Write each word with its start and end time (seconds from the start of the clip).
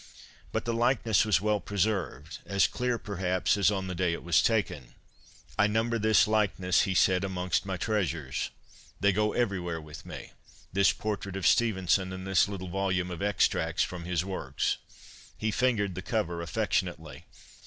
But 0.51 0.65
the 0.65 0.73
likeness 0.73 1.25
was 1.25 1.41
well 1.41 1.59
preserved, 1.59 2.39
as 2.47 2.65
clear, 2.65 2.97
perhaps, 2.97 3.55
as 3.55 3.69
on 3.69 3.85
the 3.85 3.93
day 3.93 4.13
it 4.13 4.23
was 4.23 4.41
taken.' 4.41 4.95
I 5.59 5.67
number 5.67 5.99
this 5.99 6.27
likeness,' 6.27 6.85
he 6.89 6.95
said,' 6.95 7.23
amongst 7.23 7.67
my 7.67 7.77
treasures. 7.77 8.49
They 8.99 9.11
go 9.13 9.33
everywhere 9.33 9.79
with 9.79 10.03
me— 10.03 10.31
this 10.73 10.91
por 10.91 11.17
trait 11.17 11.35
of 11.35 11.45
Stevenson 11.45 12.11
and 12.13 12.25
this 12.25 12.47
little 12.47 12.67
volume 12.69 13.11
of 13.11 13.21
extracts 13.21 13.83
from 13.83 14.05
his 14.05 14.25
works.' 14.25 14.77
He 15.37 15.51
fingered 15.51 15.93
the 15.93 16.01
cover 16.01 16.41
affec 16.41 16.71
tionately. 16.71 17.21